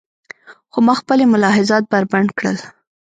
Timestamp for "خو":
0.71-0.79